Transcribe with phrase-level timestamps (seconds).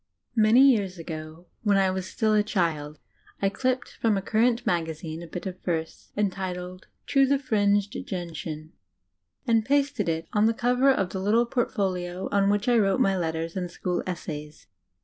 [0.01, 0.33] I"!
[0.41, 2.97] D,„™.,Google Many years ago, when I was still a child,
[3.39, 8.73] I clipped from a current magazine a bit of verse, entitled "To the Fringed Gentian,"
[9.45, 13.15] and pasted it on the comer of the little portfolio on which I wrote my
[13.15, 14.65] letters and school essays.